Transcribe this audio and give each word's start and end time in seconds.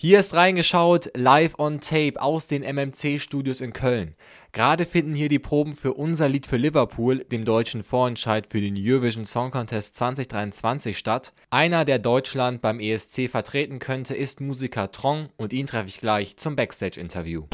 Hier 0.00 0.20
ist 0.20 0.32
reingeschaut, 0.32 1.10
live 1.16 1.58
on 1.58 1.80
tape 1.80 2.22
aus 2.22 2.46
den 2.46 2.62
MMC-Studios 2.62 3.60
in 3.60 3.72
Köln. 3.72 4.14
Gerade 4.52 4.86
finden 4.86 5.12
hier 5.12 5.28
die 5.28 5.40
Proben 5.40 5.74
für 5.74 5.92
unser 5.94 6.28
Lied 6.28 6.46
für 6.46 6.56
Liverpool, 6.56 7.24
dem 7.24 7.44
deutschen 7.44 7.82
Vorentscheid 7.82 8.46
für 8.48 8.60
den 8.60 8.76
Eurovision 8.78 9.26
Song 9.26 9.50
Contest 9.50 9.96
2023 9.96 10.96
statt. 10.96 11.32
Einer, 11.50 11.84
der 11.84 11.98
Deutschland 11.98 12.62
beim 12.62 12.78
ESC 12.78 13.28
vertreten 13.28 13.80
könnte, 13.80 14.14
ist 14.14 14.40
Musiker 14.40 14.92
Trong 14.92 15.30
und 15.36 15.52
ihn 15.52 15.66
treffe 15.66 15.88
ich 15.88 15.98
gleich 15.98 16.36
zum 16.36 16.54
Backstage-Interview. 16.54 17.46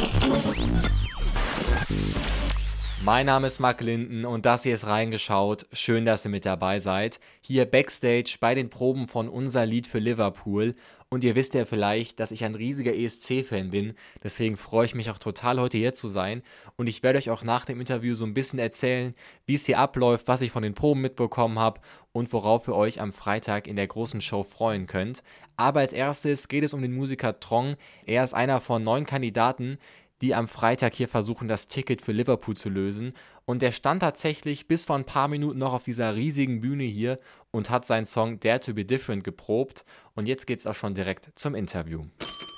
Mein 3.04 3.26
Name 3.26 3.48
ist 3.48 3.60
Mark 3.60 3.82
Linden 3.82 4.24
und 4.24 4.46
das 4.46 4.62
hier 4.62 4.72
ist 4.72 4.86
reingeschaut. 4.86 5.66
Schön, 5.74 6.06
dass 6.06 6.24
ihr 6.24 6.30
mit 6.30 6.46
dabei 6.46 6.78
seid. 6.78 7.20
Hier 7.42 7.66
Backstage 7.66 8.38
bei 8.40 8.54
den 8.54 8.70
Proben 8.70 9.08
von 9.08 9.28
unser 9.28 9.66
Lied 9.66 9.86
für 9.86 9.98
Liverpool. 9.98 10.74
Und 11.10 11.22
ihr 11.22 11.34
wisst 11.34 11.52
ja 11.52 11.66
vielleicht, 11.66 12.18
dass 12.18 12.30
ich 12.30 12.44
ein 12.44 12.54
riesiger 12.54 12.94
ESC-Fan 12.94 13.70
bin. 13.70 13.92
Deswegen 14.22 14.56
freue 14.56 14.86
ich 14.86 14.94
mich 14.94 15.10
auch 15.10 15.18
total, 15.18 15.60
heute 15.60 15.76
hier 15.76 15.92
zu 15.92 16.08
sein. 16.08 16.42
Und 16.76 16.86
ich 16.86 17.02
werde 17.02 17.18
euch 17.18 17.28
auch 17.28 17.44
nach 17.44 17.66
dem 17.66 17.78
Interview 17.78 18.14
so 18.14 18.24
ein 18.24 18.32
bisschen 18.32 18.58
erzählen, 18.58 19.14
wie 19.44 19.56
es 19.56 19.66
hier 19.66 19.78
abläuft, 19.78 20.26
was 20.26 20.40
ich 20.40 20.50
von 20.50 20.62
den 20.62 20.74
Proben 20.74 21.02
mitbekommen 21.02 21.58
habe 21.58 21.80
und 22.12 22.32
worauf 22.32 22.68
ihr 22.68 22.74
euch 22.74 23.02
am 23.02 23.12
Freitag 23.12 23.66
in 23.66 23.76
der 23.76 23.86
großen 23.86 24.22
Show 24.22 24.44
freuen 24.44 24.86
könnt. 24.86 25.22
Aber 25.58 25.80
als 25.80 25.92
erstes 25.92 26.48
geht 26.48 26.64
es 26.64 26.72
um 26.72 26.80
den 26.80 26.94
Musiker 26.94 27.38
Trong. 27.38 27.76
Er 28.06 28.24
ist 28.24 28.32
einer 28.32 28.60
von 28.60 28.82
neun 28.82 29.04
Kandidaten, 29.04 29.78
die 30.22 30.34
am 30.34 30.48
Freitag 30.48 30.94
hier 30.94 31.08
versuchen, 31.08 31.48
das 31.48 31.68
Ticket 31.68 32.02
für 32.02 32.12
Liverpool 32.12 32.56
zu 32.56 32.68
lösen. 32.68 33.14
Und 33.44 33.62
der 33.62 33.72
stand 33.72 34.00
tatsächlich 34.00 34.68
bis 34.68 34.84
vor 34.84 34.96
ein 34.96 35.04
paar 35.04 35.28
Minuten 35.28 35.58
noch 35.58 35.74
auf 35.74 35.84
dieser 35.84 36.14
riesigen 36.16 36.60
Bühne 36.60 36.84
hier 36.84 37.18
und 37.50 37.70
hat 37.70 37.86
seinen 37.86 38.06
Song 38.06 38.40
Dare 38.40 38.60
to 38.60 38.74
Be 38.74 38.84
Different 38.84 39.24
geprobt. 39.24 39.84
Und 40.14 40.26
jetzt 40.26 40.46
geht's 40.46 40.66
auch 40.66 40.74
schon 40.74 40.94
direkt 40.94 41.30
zum 41.34 41.54
Interview. 41.54 42.04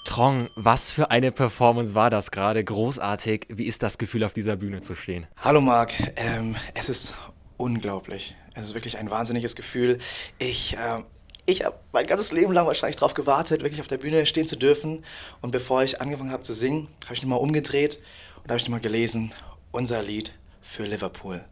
Trong, 0.06 0.48
was 0.56 0.90
für 0.90 1.10
eine 1.10 1.32
Performance 1.32 1.94
war 1.94 2.10
das 2.10 2.30
gerade? 2.30 2.62
Großartig. 2.62 3.48
Wie 3.48 3.64
ist 3.64 3.82
das 3.82 3.98
Gefühl, 3.98 4.22
auf 4.22 4.32
dieser 4.32 4.56
Bühne 4.56 4.80
zu 4.80 4.94
stehen? 4.94 5.26
Hallo 5.36 5.60
Marc, 5.60 5.92
ähm, 6.14 6.54
es 6.74 6.88
ist 6.88 7.16
unglaublich. 7.56 8.36
Es 8.54 8.64
ist 8.64 8.74
wirklich 8.74 8.98
ein 8.98 9.10
wahnsinniges 9.10 9.56
Gefühl. 9.56 9.98
Ich 10.38 10.76
äh, 10.76 11.02
ich 11.46 11.64
habe 11.64 11.78
mein 11.92 12.06
ganzes 12.06 12.32
Leben 12.32 12.52
lang 12.52 12.66
wahrscheinlich 12.66 12.96
darauf 12.96 13.14
gewartet, 13.14 13.62
wirklich 13.62 13.80
auf 13.80 13.86
der 13.86 13.98
Bühne 13.98 14.26
stehen 14.26 14.48
zu 14.48 14.56
dürfen. 14.56 15.04
Und 15.40 15.52
bevor 15.52 15.82
ich 15.84 16.00
angefangen 16.00 16.32
habe 16.32 16.42
zu 16.42 16.52
singen, 16.52 16.88
habe 17.04 17.14
ich 17.14 17.22
nochmal 17.22 17.38
umgedreht 17.38 18.00
und 18.42 18.50
habe 18.50 18.58
ich 18.58 18.64
nochmal 18.64 18.80
gelesen, 18.80 19.32
unser 19.70 20.02
Lied 20.02 20.32
für 20.60 20.84
Liverpool. 20.84 21.44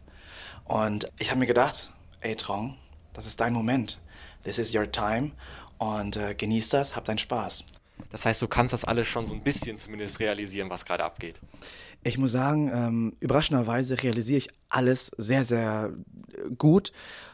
Und 0.65 1.09
ich 1.17 1.29
habe 1.29 1.39
mir 1.39 1.47
gedacht, 1.47 1.91
ey 2.21 2.35
Trong, 2.35 2.77
das 3.13 3.25
ist 3.25 3.39
dein 3.39 3.53
Moment. 3.53 3.99
This 4.43 4.59
is 4.59 4.75
your 4.75 4.91
time. 4.91 5.31
Und 5.77 6.17
äh, 6.17 6.35
genieß 6.35 6.69
das, 6.69 6.95
hab 6.95 7.05
deinen 7.05 7.17
Spaß. 7.17 7.63
Das 8.11 8.25
heißt, 8.25 8.41
du 8.41 8.47
kannst 8.47 8.73
das 8.73 8.83
alles 8.83 9.07
schon 9.07 9.25
so 9.25 9.33
ein 9.33 9.41
bisschen 9.41 9.77
zumindest 9.77 10.19
realisieren, 10.19 10.69
was 10.69 10.85
gerade 10.85 11.03
abgeht. 11.03 11.39
Ich 12.07 12.19
muss 12.19 12.33
sagen, 12.33 12.69
ähm, 12.71 13.13
überraschenderweise 13.19 14.03
realisiere 14.03 14.37
ich 14.37 14.49
alles 14.69 15.09
sehr, 15.17 15.43
sehr 15.43 15.91
gut. 16.55 16.91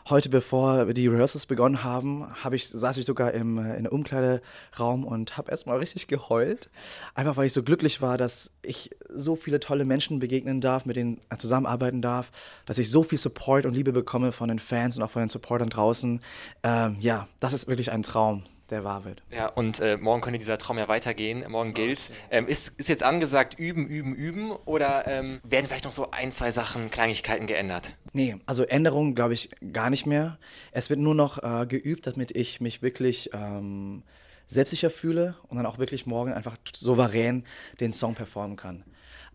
Heute, 0.09 0.29
bevor 0.29 0.87
wir 0.87 0.93
die 0.93 1.07
Rehearsals 1.07 1.45
begonnen 1.45 1.83
haben, 1.83 2.25
hab 2.41 2.53
ich, 2.53 2.69
saß 2.69 2.95
ich 2.95 3.05
sogar 3.05 3.33
im, 3.33 3.57
äh, 3.57 3.75
in 3.75 3.83
der 3.83 3.91
Umkleideraum 3.91 5.03
und 5.03 5.35
habe 5.35 5.51
erstmal 5.51 5.77
richtig 5.79 6.07
geheult. 6.07 6.69
Einfach 7.15 7.35
weil 7.35 7.47
ich 7.47 7.53
so 7.53 7.63
glücklich 7.63 8.01
war, 8.01 8.17
dass 8.17 8.49
ich 8.61 8.91
so 9.13 9.35
viele 9.35 9.59
tolle 9.59 9.83
Menschen 9.83 10.19
begegnen 10.19 10.61
darf, 10.61 10.85
mit 10.85 10.95
denen 10.95 11.19
zusammenarbeiten 11.37 12.01
darf, 12.01 12.31
dass 12.65 12.77
ich 12.77 12.89
so 12.89 13.03
viel 13.03 13.17
Support 13.17 13.65
und 13.65 13.73
Liebe 13.73 13.91
bekomme 13.91 14.31
von 14.31 14.47
den 14.47 14.59
Fans 14.59 14.95
und 14.95 15.03
auch 15.03 15.11
von 15.11 15.21
den 15.21 15.29
Supportern 15.29 15.69
draußen. 15.69 16.21
Ähm, 16.63 16.95
ja, 17.01 17.27
das 17.41 17.51
ist 17.51 17.67
wirklich 17.67 17.91
ein 17.91 18.03
Traum 18.03 18.45
der 18.71 18.83
wahr 18.83 19.05
wird. 19.05 19.21
Ja, 19.29 19.47
und 19.47 19.79
äh, 19.79 19.97
morgen 19.97 20.21
könnte 20.21 20.39
dieser 20.39 20.57
Traum 20.57 20.77
ja 20.77 20.87
weitergehen. 20.87 21.43
Morgen 21.49 21.73
gilt's. 21.73 22.09
Ähm, 22.31 22.47
ist, 22.47 22.79
ist 22.79 22.89
jetzt 22.89 23.03
angesagt, 23.03 23.59
üben, 23.59 23.85
üben, 23.85 24.15
üben 24.15 24.51
oder 24.65 25.07
ähm, 25.07 25.39
werden 25.43 25.65
vielleicht 25.67 25.85
noch 25.85 25.91
so 25.91 26.11
ein, 26.11 26.31
zwei 26.31 26.51
Sachen, 26.51 26.91
Kleinigkeiten 26.91 27.47
geändert? 27.47 27.95
Nee, 28.13 28.37
also 28.45 28.63
Änderungen 28.63 29.15
glaube 29.15 29.33
ich 29.33 29.49
gar 29.73 29.89
nicht 29.89 30.05
mehr. 30.05 30.37
Es 30.71 30.89
wird 30.89 30.99
nur 30.99 31.15
noch 31.15 31.41
äh, 31.43 31.65
geübt, 31.65 32.07
damit 32.07 32.31
ich 32.31 32.61
mich 32.61 32.81
wirklich 32.81 33.29
ähm, 33.33 34.03
selbstsicher 34.47 34.89
fühle 34.89 35.35
und 35.47 35.57
dann 35.57 35.65
auch 35.65 35.77
wirklich 35.77 36.05
morgen 36.05 36.33
einfach 36.33 36.57
souverän 36.75 37.45
den 37.79 37.93
Song 37.93 38.15
performen 38.15 38.57
kann. 38.57 38.83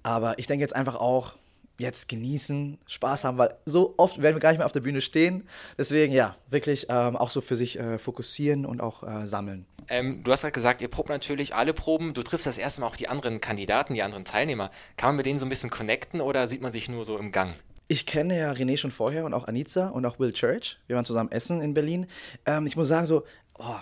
Aber 0.02 0.38
ich 0.38 0.46
denke 0.46 0.62
jetzt 0.62 0.76
einfach 0.76 0.94
auch, 0.94 1.36
jetzt 1.78 2.08
genießen, 2.08 2.78
Spaß 2.86 3.24
haben, 3.24 3.38
weil 3.38 3.54
so 3.64 3.94
oft 3.96 4.22
werden 4.22 4.36
wir 4.36 4.40
gar 4.40 4.50
nicht 4.50 4.58
mehr 4.58 4.66
auf 4.66 4.72
der 4.72 4.80
Bühne 4.80 5.00
stehen. 5.00 5.48
Deswegen 5.78 6.12
ja, 6.12 6.36
wirklich 6.50 6.86
ähm, 6.88 7.16
auch 7.16 7.30
so 7.30 7.40
für 7.40 7.56
sich 7.56 7.78
äh, 7.78 7.98
fokussieren 7.98 8.66
und 8.66 8.80
auch 8.80 9.02
äh, 9.02 9.26
sammeln. 9.26 9.66
Ähm, 9.88 10.22
du 10.24 10.32
hast 10.32 10.42
gerade 10.42 10.52
gesagt, 10.52 10.80
ihr 10.80 10.88
probt 10.88 11.08
natürlich 11.08 11.54
alle 11.54 11.72
Proben. 11.72 12.14
Du 12.14 12.22
triffst 12.22 12.46
das 12.46 12.58
erste 12.58 12.80
Mal 12.80 12.88
auch 12.88 12.96
die 12.96 13.08
anderen 13.08 13.40
Kandidaten, 13.40 13.94
die 13.94 14.02
anderen 14.02 14.24
Teilnehmer. 14.24 14.70
Kann 14.96 15.10
man 15.10 15.16
mit 15.16 15.26
denen 15.26 15.38
so 15.38 15.46
ein 15.46 15.50
bisschen 15.50 15.70
connecten 15.70 16.20
oder 16.20 16.48
sieht 16.48 16.62
man 16.62 16.72
sich 16.72 16.88
nur 16.88 17.04
so 17.04 17.18
im 17.18 17.32
Gang? 17.32 17.54
Ich 17.88 18.04
kenne 18.04 18.36
ja 18.36 18.50
René 18.50 18.76
schon 18.76 18.90
vorher 18.90 19.24
und 19.24 19.34
auch 19.34 19.46
Anita 19.46 19.90
und 19.90 20.04
auch 20.06 20.18
Will 20.18 20.32
Church. 20.32 20.78
Wir 20.88 20.96
waren 20.96 21.04
zusammen 21.04 21.30
essen 21.30 21.60
in 21.60 21.72
Berlin. 21.72 22.08
Ähm, 22.44 22.66
ich 22.66 22.76
muss 22.76 22.88
sagen, 22.88 23.06
so, 23.06 23.24
oh, 23.58 23.76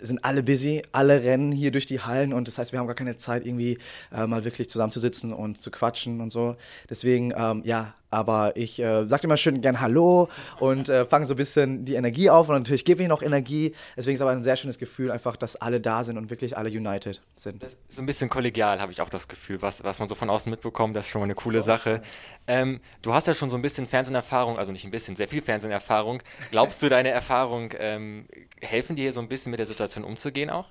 sind 0.00 0.24
alle 0.24 0.42
busy, 0.42 0.82
alle 0.92 1.22
rennen 1.22 1.52
hier 1.52 1.70
durch 1.70 1.86
die 1.86 2.00
Hallen 2.00 2.32
und 2.32 2.48
das 2.48 2.58
heißt, 2.58 2.72
wir 2.72 2.78
haben 2.78 2.86
gar 2.86 2.96
keine 2.96 3.18
Zeit, 3.18 3.46
irgendwie 3.46 3.78
äh, 4.12 4.26
mal 4.26 4.44
wirklich 4.44 4.70
zusammenzusitzen 4.70 5.32
und 5.32 5.60
zu 5.60 5.70
quatschen 5.70 6.20
und 6.20 6.32
so. 6.32 6.56
Deswegen, 6.88 7.32
ähm, 7.36 7.62
ja, 7.64 7.94
aber 8.14 8.56
ich 8.56 8.78
äh, 8.78 9.06
sage 9.06 9.24
immer 9.24 9.36
schön 9.36 9.60
gern 9.60 9.80
Hallo 9.80 10.28
und 10.60 10.88
äh, 10.88 11.04
fange 11.04 11.26
so 11.26 11.34
ein 11.34 11.36
bisschen 11.36 11.84
die 11.84 11.94
Energie 11.94 12.30
auf 12.30 12.48
und 12.48 12.54
natürlich 12.54 12.84
gebe 12.84 13.02
ich 13.02 13.08
noch 13.08 13.22
Energie. 13.22 13.74
Deswegen 13.96 14.14
ist 14.14 14.20
aber 14.20 14.30
ein 14.30 14.44
sehr 14.44 14.56
schönes 14.56 14.78
Gefühl, 14.78 15.10
einfach, 15.10 15.36
dass 15.36 15.56
alle 15.56 15.80
da 15.80 16.04
sind 16.04 16.16
und 16.16 16.30
wirklich 16.30 16.56
alle 16.56 16.70
united 16.70 17.20
sind. 17.34 17.62
Das 17.62 17.74
ist 17.74 17.80
so 17.88 18.02
ein 18.02 18.06
bisschen 18.06 18.28
kollegial, 18.28 18.80
habe 18.80 18.92
ich 18.92 19.00
auch 19.00 19.10
das 19.10 19.28
Gefühl, 19.28 19.60
was, 19.62 19.82
was 19.84 19.98
man 19.98 20.08
so 20.08 20.14
von 20.14 20.30
außen 20.30 20.48
mitbekommt. 20.50 20.94
Das 20.94 21.06
ist 21.06 21.10
schon 21.10 21.20
mal 21.20 21.24
eine 21.26 21.34
coole 21.34 21.62
Sache. 21.62 22.02
Ähm, 22.46 22.80
du 23.02 23.12
hast 23.12 23.26
ja 23.26 23.34
schon 23.34 23.50
so 23.50 23.56
ein 23.56 23.62
bisschen 23.62 23.86
Fernseherfahrung, 23.86 24.58
also 24.58 24.70
nicht 24.70 24.84
ein 24.84 24.90
bisschen, 24.90 25.16
sehr 25.16 25.28
viel 25.28 25.42
Fernseherfahrung. 25.42 26.22
Glaubst 26.50 26.82
du, 26.82 26.88
deine 26.88 27.08
Erfahrung 27.10 27.70
ähm, 27.78 28.26
helfen 28.60 28.96
dir 28.96 29.02
hier 29.02 29.12
so 29.12 29.20
ein 29.20 29.28
bisschen 29.28 29.50
mit 29.50 29.58
der 29.58 29.66
Situation 29.66 30.04
umzugehen 30.04 30.50
auch? 30.50 30.68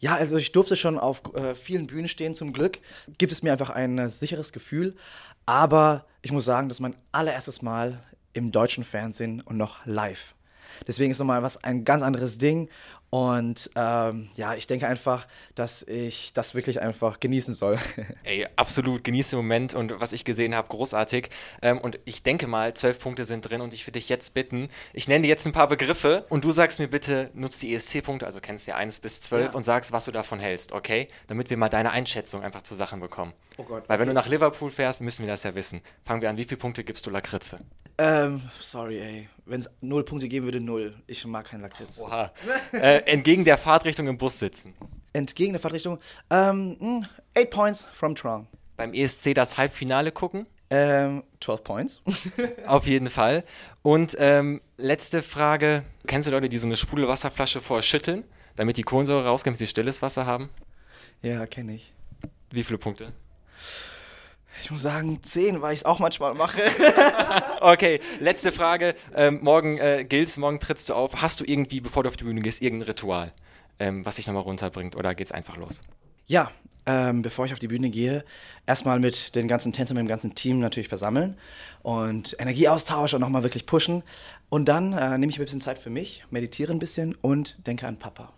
Ja, 0.00 0.16
also 0.16 0.36
ich 0.36 0.52
durfte 0.52 0.76
schon 0.76 0.98
auf 0.98 1.22
äh, 1.34 1.54
vielen 1.54 1.86
Bühnen 1.86 2.08
stehen, 2.08 2.34
zum 2.34 2.52
Glück. 2.52 2.78
Gibt 3.16 3.32
es 3.32 3.42
mir 3.42 3.52
einfach 3.52 3.70
ein 3.70 4.08
sicheres 4.08 4.52
Gefühl. 4.52 4.96
Aber 5.46 6.06
ich 6.24 6.32
muss 6.32 6.46
sagen, 6.46 6.68
das 6.68 6.78
ist 6.78 6.80
mein 6.80 6.96
allererstes 7.12 7.60
Mal 7.60 8.02
im 8.32 8.50
deutschen 8.50 8.82
Fernsehen 8.82 9.42
und 9.42 9.58
noch 9.58 9.84
live. 9.84 10.34
Deswegen 10.86 11.12
ist 11.12 11.18
nochmal 11.18 11.42
was 11.42 11.62
ein 11.62 11.84
ganz 11.84 12.02
anderes 12.02 12.38
Ding 12.38 12.70
und 13.14 13.70
ähm, 13.76 14.28
ja, 14.34 14.56
ich 14.56 14.66
denke 14.66 14.88
einfach, 14.88 15.28
dass 15.54 15.84
ich 15.84 16.32
das 16.32 16.56
wirklich 16.56 16.82
einfach 16.82 17.20
genießen 17.20 17.54
soll. 17.54 17.78
Ey, 18.24 18.44
absolut, 18.56 19.04
genieße 19.04 19.30
den 19.30 19.36
Moment 19.36 19.72
und 19.72 20.00
was 20.00 20.12
ich 20.12 20.24
gesehen 20.24 20.52
habe, 20.52 20.66
großartig. 20.66 21.30
Ähm, 21.62 21.78
und 21.78 22.00
ich 22.06 22.24
denke 22.24 22.48
mal, 22.48 22.74
zwölf 22.74 22.98
Punkte 22.98 23.24
sind 23.24 23.48
drin 23.48 23.60
und 23.60 23.72
ich 23.72 23.86
würde 23.86 24.00
dich 24.00 24.08
jetzt 24.08 24.34
bitten, 24.34 24.68
ich 24.92 25.06
nenne 25.06 25.22
dir 25.22 25.28
jetzt 25.28 25.46
ein 25.46 25.52
paar 25.52 25.68
Begriffe 25.68 26.24
und 26.28 26.44
du 26.44 26.50
sagst 26.50 26.80
mir 26.80 26.88
bitte, 26.88 27.30
nutzt 27.34 27.62
die 27.62 27.72
ESC-Punkte, 27.72 28.26
also 28.26 28.40
kennst 28.40 28.66
du 28.66 28.72
ja 28.72 28.78
1 28.78 28.98
bis 28.98 29.20
12 29.20 29.44
ja. 29.44 29.50
und 29.52 29.62
sagst, 29.62 29.92
was 29.92 30.06
du 30.06 30.10
davon 30.10 30.40
hältst, 30.40 30.72
okay? 30.72 31.06
Damit 31.28 31.50
wir 31.50 31.56
mal 31.56 31.68
deine 31.68 31.92
Einschätzung 31.92 32.42
einfach 32.42 32.62
zu 32.62 32.74
Sachen 32.74 32.98
bekommen. 32.98 33.32
Oh 33.58 33.62
Gott. 33.62 33.84
Weil 33.88 34.00
wenn 34.00 34.08
okay. 34.08 34.14
du 34.16 34.20
nach 34.22 34.26
Liverpool 34.26 34.72
fährst, 34.72 35.02
müssen 35.02 35.24
wir 35.24 35.30
das 35.30 35.44
ja 35.44 35.54
wissen. 35.54 35.82
Fangen 36.04 36.20
wir 36.20 36.30
an, 36.30 36.36
wie 36.36 36.44
viele 36.46 36.58
Punkte 36.58 36.82
gibst 36.82 37.06
du 37.06 37.10
Lakritze? 37.10 37.60
Ähm, 37.98 38.42
sorry, 38.60 38.98
ey. 39.00 39.28
Wenn 39.46 39.60
es 39.60 39.70
null 39.80 40.04
Punkte 40.04 40.28
geben 40.28 40.46
würde, 40.46 40.60
null. 40.60 40.94
Ich 41.06 41.24
mag 41.26 41.46
keinen 41.46 41.62
Lakritz. 41.62 42.00
Oha. 42.00 42.32
äh, 42.72 42.98
entgegen 43.06 43.44
der 43.44 43.58
Fahrtrichtung 43.58 44.06
im 44.06 44.18
Bus 44.18 44.38
sitzen. 44.38 44.74
Entgegen 45.12 45.52
der 45.52 45.60
Fahrtrichtung? 45.60 46.00
Ähm, 46.30 47.04
8 47.36 47.44
hm, 47.44 47.50
points 47.50 47.86
from 47.94 48.16
Trong. 48.16 48.48
Beim 48.76 48.92
ESC 48.92 49.34
das 49.34 49.56
Halbfinale 49.56 50.10
gucken? 50.10 50.46
Ähm, 50.70 51.22
12 51.40 51.62
points. 51.62 52.02
Auf 52.66 52.86
jeden 52.86 53.10
Fall. 53.10 53.44
Und 53.82 54.16
ähm, 54.18 54.60
letzte 54.76 55.22
Frage. 55.22 55.84
Kennst 56.06 56.26
du 56.26 56.32
Leute, 56.32 56.48
die 56.48 56.58
so 56.58 56.66
eine 56.66 56.76
Sprudelwasserflasche 56.76 57.60
vorher 57.60 57.82
schütteln, 57.82 58.24
damit 58.56 58.76
die 58.76 58.82
Kohlensäure 58.82 59.26
rauskommt, 59.26 59.54
damit 59.54 59.58
sie 59.58 59.66
stilles 59.68 60.02
Wasser 60.02 60.26
haben? 60.26 60.50
Ja, 61.22 61.46
kenne 61.46 61.74
ich. 61.74 61.92
Wie 62.50 62.64
viele 62.64 62.78
Punkte? 62.78 63.12
Ich 64.64 64.70
muss 64.70 64.80
sagen, 64.80 65.22
zehn, 65.22 65.60
weil 65.60 65.74
ich 65.74 65.80
es 65.80 65.84
auch 65.84 65.98
manchmal 65.98 66.32
mache. 66.32 66.62
okay, 67.60 68.00
letzte 68.18 68.50
Frage. 68.50 68.94
Ähm, 69.14 69.40
morgen 69.42 69.76
äh, 69.76 70.06
gilt's, 70.08 70.38
morgen 70.38 70.58
trittst 70.58 70.88
du 70.88 70.94
auf. 70.94 71.20
Hast 71.20 71.40
du 71.40 71.44
irgendwie, 71.44 71.82
bevor 71.82 72.02
du 72.02 72.08
auf 72.08 72.16
die 72.16 72.24
Bühne 72.24 72.40
gehst, 72.40 72.62
irgendein 72.62 72.86
Ritual, 72.86 73.32
ähm, 73.78 74.06
was 74.06 74.16
dich 74.16 74.26
nochmal 74.26 74.44
runterbringt 74.44 74.96
oder 74.96 75.14
geht's 75.14 75.32
einfach 75.32 75.58
los? 75.58 75.82
Ja, 76.24 76.50
ähm, 76.86 77.20
bevor 77.20 77.44
ich 77.44 77.52
auf 77.52 77.58
die 77.58 77.68
Bühne 77.68 77.90
gehe, 77.90 78.24
erstmal 78.64 79.00
mit 79.00 79.34
den 79.34 79.48
ganzen 79.48 79.74
Tänzern, 79.74 79.96
mit 79.96 80.06
dem 80.06 80.08
ganzen 80.08 80.34
Team 80.34 80.60
natürlich 80.60 80.88
versammeln 80.88 81.36
und 81.82 82.34
Energieaustausch 82.38 83.12
und 83.12 83.20
nochmal 83.20 83.42
wirklich 83.42 83.66
pushen. 83.66 84.02
Und 84.48 84.64
dann 84.64 84.94
äh, 84.94 85.18
nehme 85.18 85.28
ich 85.30 85.38
ein 85.38 85.44
bisschen 85.44 85.60
Zeit 85.60 85.78
für 85.78 85.90
mich, 85.90 86.24
meditiere 86.30 86.72
ein 86.72 86.78
bisschen 86.78 87.14
und 87.20 87.66
denke 87.66 87.86
an 87.86 87.98
Papa. 87.98 88.32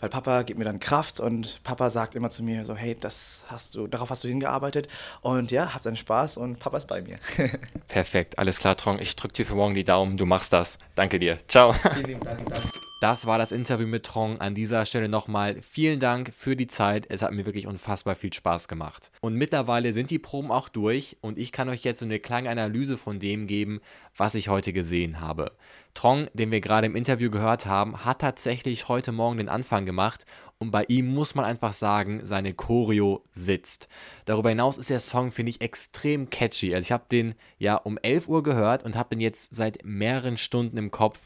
Weil 0.00 0.08
Papa 0.08 0.42
gibt 0.42 0.58
mir 0.58 0.64
dann 0.64 0.80
Kraft 0.80 1.20
und 1.20 1.62
Papa 1.64 1.90
sagt 1.90 2.14
immer 2.14 2.30
zu 2.30 2.42
mir 2.42 2.64
so, 2.64 2.74
hey, 2.74 2.96
das 2.98 3.44
hast 3.48 3.74
du, 3.74 3.86
darauf 3.86 4.10
hast 4.10 4.24
du 4.24 4.28
hingearbeitet 4.28 4.88
und 5.22 5.50
ja, 5.50 5.74
hab 5.74 5.82
dann 5.82 5.96
Spaß 5.96 6.36
und 6.36 6.58
Papa 6.58 6.76
ist 6.76 6.86
bei 6.86 7.02
mir. 7.02 7.18
Perfekt, 7.88 8.38
alles 8.38 8.58
klar, 8.58 8.76
Trong. 8.76 8.98
Ich 8.98 9.16
drücke 9.16 9.34
dir 9.34 9.46
für 9.46 9.54
morgen 9.54 9.74
die 9.74 9.84
Daumen, 9.84 10.16
du 10.16 10.26
machst 10.26 10.52
das. 10.52 10.78
Danke 10.94 11.18
dir. 11.18 11.38
Ciao. 11.48 11.72
Vielen 11.72 12.06
lieben 12.06 12.20
Dank. 12.20 12.38
Danke. 12.48 12.83
Das 13.00 13.26
war 13.26 13.38
das 13.38 13.52
Interview 13.52 13.86
mit 13.86 14.04
Trong. 14.06 14.40
An 14.40 14.54
dieser 14.54 14.86
Stelle 14.86 15.08
nochmal 15.08 15.60
vielen 15.60 16.00
Dank 16.00 16.32
für 16.32 16.56
die 16.56 16.68
Zeit. 16.68 17.06
Es 17.10 17.22
hat 17.22 17.32
mir 17.32 17.44
wirklich 17.44 17.66
unfassbar 17.66 18.14
viel 18.14 18.32
Spaß 18.32 18.68
gemacht. 18.68 19.10
Und 19.20 19.34
mittlerweile 19.34 19.92
sind 19.92 20.10
die 20.10 20.18
Proben 20.18 20.50
auch 20.50 20.68
durch 20.68 21.16
und 21.20 21.38
ich 21.38 21.52
kann 21.52 21.68
euch 21.68 21.84
jetzt 21.84 22.00
so 22.00 22.06
eine 22.06 22.20
kleine 22.20 22.50
Analyse 22.50 22.96
von 22.96 23.18
dem 23.18 23.46
geben, 23.46 23.80
was 24.16 24.34
ich 24.34 24.48
heute 24.48 24.72
gesehen 24.72 25.20
habe. 25.20 25.52
Trong, 25.92 26.28
den 26.34 26.50
wir 26.50 26.60
gerade 26.60 26.86
im 26.86 26.96
Interview 26.96 27.30
gehört 27.30 27.66
haben, 27.66 28.04
hat 28.04 28.20
tatsächlich 28.20 28.88
heute 28.88 29.12
Morgen 29.12 29.38
den 29.38 29.48
Anfang 29.48 29.86
gemacht 29.86 30.24
und 30.58 30.70
bei 30.70 30.84
ihm 30.88 31.12
muss 31.12 31.34
man 31.34 31.44
einfach 31.44 31.74
sagen, 31.74 32.20
seine 32.24 32.54
Choreo 32.54 33.24
sitzt. 33.32 33.88
Darüber 34.24 34.48
hinaus 34.48 34.78
ist 34.78 34.88
der 34.88 35.00
Song, 35.00 35.30
finde 35.30 35.50
ich, 35.50 35.60
extrem 35.60 36.30
catchy. 36.30 36.74
Also 36.74 36.86
ich 36.86 36.92
habe 36.92 37.04
den 37.10 37.34
ja 37.58 37.76
um 37.76 37.98
11 37.98 38.28
Uhr 38.28 38.42
gehört 38.42 38.82
und 38.84 38.96
habe 38.96 39.14
ihn 39.14 39.20
jetzt 39.20 39.54
seit 39.54 39.84
mehreren 39.84 40.36
Stunden 40.36 40.76
im 40.76 40.90
Kopf 40.90 41.20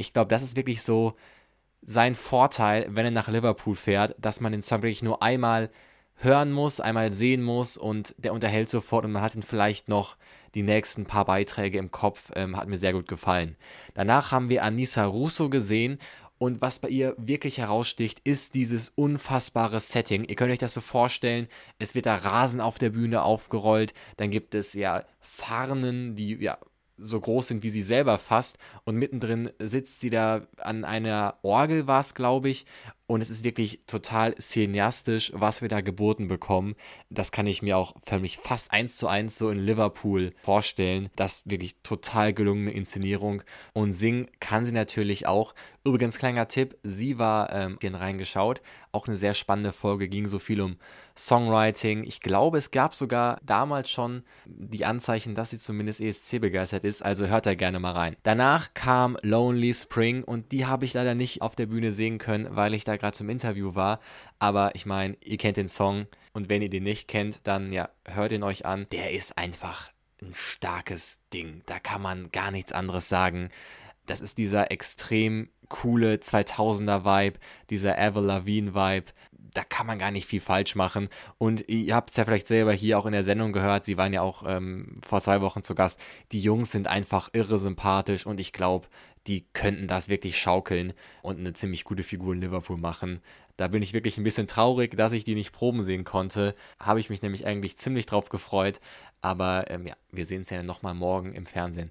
ich 0.00 0.12
glaube, 0.12 0.28
das 0.28 0.42
ist 0.42 0.56
wirklich 0.56 0.82
so 0.82 1.14
sein 1.82 2.14
Vorteil, 2.14 2.86
wenn 2.90 3.06
er 3.06 3.10
nach 3.10 3.28
Liverpool 3.28 3.74
fährt, 3.74 4.14
dass 4.18 4.40
man 4.40 4.52
den 4.52 4.62
Song 4.62 4.82
wirklich 4.82 5.02
nur 5.02 5.22
einmal 5.22 5.70
hören 6.16 6.52
muss, 6.52 6.80
einmal 6.80 7.12
sehen 7.12 7.42
muss 7.42 7.76
und 7.76 8.14
der 8.18 8.32
unterhält 8.34 8.68
sofort 8.68 9.04
und 9.04 9.12
man 9.12 9.22
hat 9.22 9.34
ihn 9.34 9.42
vielleicht 9.42 9.88
noch 9.88 10.16
die 10.54 10.62
nächsten 10.62 11.06
paar 11.06 11.24
Beiträge 11.24 11.78
im 11.78 11.90
Kopf, 11.90 12.30
ähm, 12.34 12.56
hat 12.56 12.68
mir 12.68 12.78
sehr 12.78 12.92
gut 12.92 13.08
gefallen. 13.08 13.56
Danach 13.94 14.32
haben 14.32 14.50
wir 14.50 14.64
Anissa 14.64 15.04
Russo 15.04 15.48
gesehen 15.48 15.98
und 16.38 16.60
was 16.60 16.78
bei 16.78 16.88
ihr 16.88 17.14
wirklich 17.18 17.58
heraussticht, 17.58 18.20
ist 18.24 18.54
dieses 18.54 18.90
unfassbare 18.90 19.80
Setting. 19.80 20.24
Ihr 20.24 20.36
könnt 20.36 20.52
euch 20.52 20.58
das 20.58 20.74
so 20.74 20.80
vorstellen, 20.80 21.48
es 21.78 21.94
wird 21.94 22.06
da 22.06 22.16
Rasen 22.16 22.60
auf 22.60 22.78
der 22.78 22.90
Bühne 22.90 23.22
aufgerollt, 23.22 23.94
dann 24.16 24.30
gibt 24.30 24.54
es 24.54 24.74
ja 24.74 25.04
Farnen, 25.20 26.16
die 26.16 26.34
ja 26.34 26.58
so 27.00 27.20
groß 27.20 27.48
sind 27.48 27.62
wie 27.62 27.70
sie 27.70 27.82
selber 27.82 28.18
fast. 28.18 28.58
Und 28.84 28.96
mittendrin 28.96 29.50
sitzt 29.58 30.00
sie 30.00 30.10
da 30.10 30.42
an 30.58 30.84
einer 30.84 31.38
Orgel, 31.42 31.86
war 31.86 32.00
es, 32.00 32.14
glaube 32.14 32.50
ich. 32.50 32.66
Und 33.10 33.22
es 33.22 33.28
ist 33.28 33.42
wirklich 33.42 33.80
total 33.88 34.36
cineastisch, 34.36 35.32
was 35.34 35.62
wir 35.62 35.68
da 35.68 35.80
geboten 35.80 36.28
bekommen. 36.28 36.76
Das 37.08 37.32
kann 37.32 37.48
ich 37.48 37.60
mir 37.60 37.76
auch 37.76 37.96
für 38.06 38.20
mich 38.20 38.38
fast 38.38 38.70
eins 38.70 38.96
zu 38.96 39.08
eins 39.08 39.36
so 39.36 39.50
in 39.50 39.58
Liverpool 39.58 40.32
vorstellen. 40.44 41.10
Das 41.16 41.42
wirklich 41.44 41.74
total 41.82 42.32
gelungene 42.32 42.70
Inszenierung. 42.70 43.42
Und 43.72 43.94
singen 43.94 44.28
kann 44.38 44.64
sie 44.64 44.70
natürlich 44.70 45.26
auch. 45.26 45.56
Übrigens, 45.82 46.18
kleiner 46.18 46.46
Tipp: 46.46 46.78
Sie 46.84 47.18
war 47.18 47.52
ähm, 47.52 47.78
hier 47.80 47.92
reingeschaut. 47.92 48.62
Auch 48.92 49.08
eine 49.08 49.16
sehr 49.16 49.34
spannende 49.34 49.72
Folge, 49.72 50.08
ging 50.08 50.26
so 50.26 50.38
viel 50.38 50.60
um 50.60 50.76
Songwriting. 51.16 52.04
Ich 52.04 52.20
glaube, 52.20 52.58
es 52.58 52.70
gab 52.70 52.94
sogar 52.94 53.38
damals 53.44 53.90
schon 53.90 54.24
die 54.46 54.84
Anzeichen, 54.84 55.34
dass 55.34 55.50
sie 55.50 55.58
zumindest 55.58 56.00
ESC 56.00 56.40
begeistert 56.40 56.84
ist, 56.84 57.02
also 57.02 57.26
hört 57.26 57.46
da 57.46 57.54
gerne 57.54 57.78
mal 57.78 57.92
rein. 57.92 58.16
Danach 58.22 58.74
kam 58.74 59.16
Lonely 59.22 59.74
Spring 59.74 60.24
und 60.24 60.50
die 60.50 60.66
habe 60.66 60.84
ich 60.84 60.94
leider 60.94 61.14
nicht 61.14 61.42
auf 61.42 61.54
der 61.54 61.66
Bühne 61.66 61.92
sehen 61.92 62.18
können, 62.18 62.48
weil 62.56 62.74
ich 62.74 62.84
da 62.84 62.96
gerade 63.00 63.16
zum 63.16 63.28
Interview 63.28 63.74
war. 63.74 64.00
Aber 64.38 64.74
ich 64.74 64.86
meine, 64.86 65.16
ihr 65.20 65.36
kennt 65.36 65.56
den 65.56 65.68
Song 65.68 66.06
und 66.32 66.48
wenn 66.48 66.62
ihr 66.62 66.70
den 66.70 66.84
nicht 66.84 67.08
kennt, 67.08 67.40
dann 67.44 67.72
ja, 67.72 67.88
hört 68.06 68.32
ihn 68.32 68.42
euch 68.42 68.64
an. 68.66 68.86
Der 68.92 69.10
ist 69.12 69.36
einfach 69.36 69.90
ein 70.22 70.34
starkes 70.34 71.18
Ding. 71.32 71.62
Da 71.66 71.78
kann 71.78 72.02
man 72.02 72.30
gar 72.30 72.50
nichts 72.50 72.72
anderes 72.72 73.08
sagen. 73.08 73.50
Das 74.06 74.20
ist 74.20 74.38
dieser 74.38 74.70
extrem 74.70 75.48
coole 75.68 76.16
2000er 76.16 77.04
Vibe, 77.04 77.38
dieser 77.70 77.96
Avril 77.98 78.24
Lavigne 78.24 78.74
Vibe, 78.74 79.12
da 79.54 79.64
kann 79.64 79.86
man 79.86 79.98
gar 79.98 80.10
nicht 80.10 80.26
viel 80.26 80.40
falsch 80.40 80.74
machen. 80.74 81.08
Und 81.38 81.68
ihr 81.68 81.94
habt 81.94 82.10
es 82.10 82.16
ja 82.16 82.24
vielleicht 82.24 82.48
selber 82.48 82.72
hier 82.72 82.98
auch 82.98 83.06
in 83.06 83.12
der 83.12 83.24
Sendung 83.24 83.52
gehört, 83.52 83.84
sie 83.84 83.96
waren 83.96 84.12
ja 84.12 84.22
auch 84.22 84.44
ähm, 84.46 84.98
vor 85.06 85.20
zwei 85.20 85.40
Wochen 85.40 85.62
zu 85.62 85.74
Gast. 85.74 85.98
Die 86.32 86.40
Jungs 86.40 86.70
sind 86.70 86.88
einfach 86.88 87.30
irre 87.32 87.58
sympathisch 87.58 88.26
und 88.26 88.40
ich 88.40 88.52
glaube, 88.52 88.88
die 89.26 89.46
könnten 89.52 89.86
das 89.86 90.08
wirklich 90.08 90.38
schaukeln 90.38 90.92
und 91.22 91.38
eine 91.38 91.52
ziemlich 91.52 91.84
gute 91.84 92.02
Figur 92.02 92.34
in 92.34 92.40
Liverpool 92.40 92.76
machen. 92.76 93.20
Da 93.56 93.68
bin 93.68 93.82
ich 93.82 93.92
wirklich 93.92 94.16
ein 94.16 94.24
bisschen 94.24 94.46
traurig, 94.46 94.96
dass 94.96 95.12
ich 95.12 95.24
die 95.24 95.34
nicht 95.34 95.52
proben 95.52 95.82
sehen 95.82 96.04
konnte. 96.04 96.54
Habe 96.78 97.00
ich 97.00 97.10
mich 97.10 97.20
nämlich 97.20 97.46
eigentlich 97.46 97.76
ziemlich 97.76 98.06
drauf 98.06 98.30
gefreut. 98.30 98.80
Aber 99.20 99.70
ähm, 99.70 99.86
ja, 99.86 99.94
wir 100.10 100.24
sehen 100.24 100.42
es 100.42 100.50
ja 100.50 100.62
nochmal 100.62 100.94
morgen 100.94 101.34
im 101.34 101.44
Fernsehen. 101.44 101.90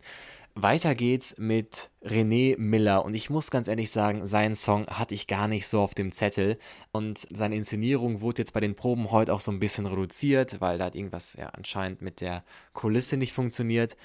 Weiter 0.55 0.95
geht's 0.95 1.37
mit 1.37 1.89
René 2.03 2.57
Miller 2.57 3.05
und 3.05 3.13
ich 3.13 3.29
muss 3.29 3.51
ganz 3.51 3.67
ehrlich 3.67 3.91
sagen, 3.91 4.27
seinen 4.27 4.55
Song 4.55 4.87
hatte 4.87 5.13
ich 5.13 5.27
gar 5.27 5.47
nicht 5.47 5.67
so 5.67 5.79
auf 5.79 5.93
dem 5.93 6.11
Zettel 6.11 6.57
und 6.91 7.27
seine 7.31 7.55
Inszenierung 7.55 8.19
wurde 8.19 8.41
jetzt 8.41 8.53
bei 8.53 8.59
den 8.59 8.75
Proben 8.75 9.11
heute 9.11 9.33
auch 9.33 9.41
so 9.41 9.51
ein 9.51 9.59
bisschen 9.59 9.85
reduziert, 9.85 10.59
weil 10.59 10.79
da 10.79 10.85
hat 10.85 10.95
irgendwas 10.95 11.35
ja 11.35 11.47
anscheinend 11.49 12.01
mit 12.01 12.19
der 12.19 12.43
Kulisse 12.73 13.15
nicht 13.15 13.31
funktioniert. 13.31 13.95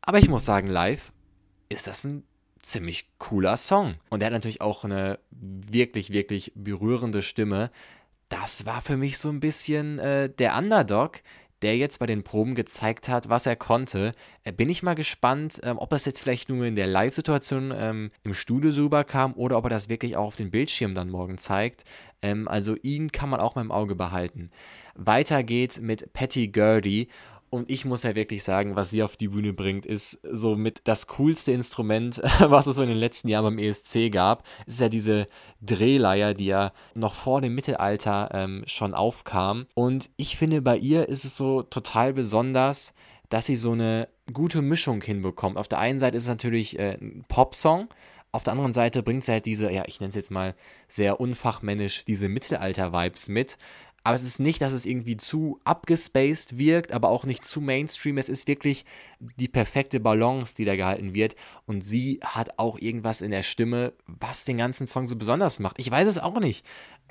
Aber 0.00 0.18
ich 0.18 0.28
muss 0.28 0.44
sagen, 0.44 0.68
live 0.68 1.12
ist 1.68 1.88
das 1.88 2.04
ein 2.04 2.22
ziemlich 2.66 3.08
cooler 3.18 3.56
Song 3.56 3.94
und 4.10 4.22
er 4.22 4.26
hat 4.26 4.32
natürlich 4.32 4.60
auch 4.60 4.84
eine 4.84 5.18
wirklich, 5.30 6.10
wirklich 6.10 6.52
berührende 6.54 7.22
Stimme. 7.22 7.70
Das 8.28 8.66
war 8.66 8.80
für 8.80 8.96
mich 8.96 9.18
so 9.18 9.28
ein 9.28 9.40
bisschen 9.40 9.98
äh, 10.00 10.28
der 10.28 10.58
Underdog, 10.58 11.20
der 11.62 11.76
jetzt 11.76 12.00
bei 12.00 12.06
den 12.06 12.22
Proben 12.22 12.54
gezeigt 12.54 13.08
hat, 13.08 13.28
was 13.28 13.46
er 13.46 13.56
konnte. 13.56 14.12
Äh, 14.42 14.52
bin 14.52 14.68
ich 14.68 14.82
mal 14.82 14.94
gespannt, 14.94 15.60
ähm, 15.62 15.78
ob 15.78 15.90
das 15.90 16.04
jetzt 16.04 16.20
vielleicht 16.20 16.48
nur 16.48 16.66
in 16.66 16.76
der 16.76 16.88
Live-Situation 16.88 17.72
ähm, 17.74 18.10
im 18.24 18.34
Studio 18.34 18.72
so 18.72 18.82
rüberkam 18.82 19.34
oder 19.34 19.56
ob 19.56 19.64
er 19.64 19.70
das 19.70 19.88
wirklich 19.88 20.16
auch 20.16 20.26
auf 20.26 20.36
den 20.36 20.50
Bildschirm 20.50 20.94
dann 20.94 21.08
morgen 21.08 21.38
zeigt. 21.38 21.84
Ähm, 22.20 22.48
also 22.48 22.74
ihn 22.82 23.12
kann 23.12 23.30
man 23.30 23.40
auch 23.40 23.54
mal 23.54 23.62
im 23.62 23.72
Auge 23.72 23.94
behalten. 23.94 24.50
Weiter 24.94 25.42
geht's 25.42 25.80
mit 25.80 26.12
Patty 26.12 26.48
Gurdy 26.48 27.08
und 27.50 27.70
ich 27.70 27.84
muss 27.84 28.02
ja 28.02 28.14
wirklich 28.14 28.42
sagen, 28.42 28.76
was 28.76 28.90
sie 28.90 29.02
auf 29.02 29.16
die 29.16 29.28
Bühne 29.28 29.52
bringt, 29.52 29.86
ist 29.86 30.20
so 30.30 30.56
mit 30.56 30.82
das 30.84 31.06
coolste 31.06 31.52
Instrument, 31.52 32.20
was 32.40 32.66
es 32.66 32.76
so 32.76 32.82
in 32.82 32.88
den 32.88 32.98
letzten 32.98 33.28
Jahren 33.28 33.44
beim 33.44 33.58
ESC 33.58 34.10
gab. 34.10 34.44
Es 34.66 34.74
ist 34.74 34.80
ja 34.80 34.88
diese 34.88 35.26
Drehleier, 35.60 36.34
die 36.34 36.46
ja 36.46 36.72
noch 36.94 37.14
vor 37.14 37.40
dem 37.40 37.54
Mittelalter 37.54 38.30
ähm, 38.32 38.64
schon 38.66 38.94
aufkam. 38.94 39.66
Und 39.74 40.10
ich 40.16 40.36
finde, 40.36 40.62
bei 40.62 40.76
ihr 40.76 41.08
ist 41.08 41.24
es 41.24 41.36
so 41.36 41.62
total 41.62 42.12
besonders, 42.12 42.92
dass 43.28 43.46
sie 43.46 43.56
so 43.56 43.72
eine 43.72 44.08
gute 44.32 44.62
Mischung 44.62 45.02
hinbekommt. 45.02 45.56
Auf 45.56 45.68
der 45.68 45.78
einen 45.78 45.98
Seite 45.98 46.16
ist 46.16 46.24
es 46.24 46.28
natürlich 46.28 46.78
äh, 46.78 46.98
ein 47.00 47.24
Popsong, 47.28 47.88
auf 48.36 48.44
der 48.44 48.52
anderen 48.52 48.74
Seite 48.74 49.02
bringt 49.02 49.24
sie 49.24 49.32
halt 49.32 49.46
diese, 49.46 49.72
ja, 49.72 49.84
ich 49.86 49.98
nenne 49.98 50.10
es 50.10 50.14
jetzt 50.14 50.30
mal 50.30 50.54
sehr 50.88 51.20
unfachmännisch, 51.20 52.04
diese 52.04 52.28
Mittelalter-Vibes 52.28 53.28
mit 53.28 53.56
aber 54.06 54.14
es 54.14 54.22
ist 54.22 54.38
nicht, 54.38 54.62
dass 54.62 54.72
es 54.72 54.86
irgendwie 54.86 55.16
zu 55.16 55.58
abgespaced 55.64 56.58
wirkt, 56.58 56.92
aber 56.92 57.08
auch 57.08 57.24
nicht 57.24 57.44
zu 57.44 57.60
Mainstream. 57.60 58.18
Es 58.18 58.28
ist 58.28 58.46
wirklich 58.46 58.84
die 59.18 59.48
perfekte 59.48 59.98
Balance, 59.98 60.54
die 60.54 60.64
da 60.64 60.76
gehalten 60.76 61.12
wird. 61.12 61.34
Und 61.66 61.80
sie 61.84 62.20
hat 62.22 62.56
auch 62.60 62.78
irgendwas 62.78 63.20
in 63.20 63.32
der 63.32 63.42
Stimme, 63.42 63.94
was 64.06 64.44
den 64.44 64.58
ganzen 64.58 64.86
Song 64.86 65.08
so 65.08 65.16
besonders 65.16 65.58
macht. 65.58 65.80
Ich 65.80 65.90
weiß 65.90 66.06
es 66.06 66.18
auch 66.18 66.38
nicht. 66.38 66.64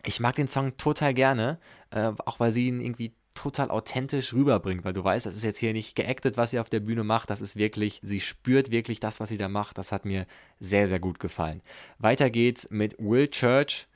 Ich 0.06 0.22
mag 0.22 0.38
den 0.38 0.48
Song 0.48 0.78
total 0.78 1.14
gerne, 1.14 1.60
äh, 1.90 2.14
auch 2.24 2.40
weil 2.40 2.54
sie 2.54 2.68
ihn 2.68 2.80
irgendwie 2.80 3.12
total 3.34 3.72
authentisch 3.72 4.32
rüberbringt, 4.32 4.86
weil 4.86 4.94
du 4.94 5.04
weißt, 5.04 5.26
das 5.26 5.36
ist 5.36 5.44
jetzt 5.44 5.60
hier 5.60 5.74
nicht 5.74 5.98
geactet, 5.98 6.38
was 6.38 6.52
sie 6.52 6.60
auf 6.60 6.70
der 6.70 6.80
Bühne 6.80 7.04
macht, 7.04 7.30
das 7.30 7.42
ist 7.42 7.58
wirklich, 7.58 8.00
sie 8.04 8.22
spürt 8.22 8.72
wirklich 8.72 9.02
das, 9.02 9.20
was 9.20 9.28
sie 9.28 9.38
da 9.38 9.50
macht, 9.50 9.78
das 9.78 9.92
hat 9.92 10.06
mir 10.06 10.28
sehr, 10.62 10.88
sehr 10.88 11.00
gut 11.00 11.20
gefallen. 11.20 11.62
Weiter 12.00 12.30
geht's 12.30 12.70
mit 12.70 12.96
Will 12.98 13.28
Church, 13.28 13.90